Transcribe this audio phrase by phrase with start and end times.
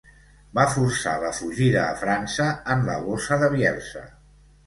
[0.59, 4.05] Va forçar la fugida a França en la Bossa de Bielsa.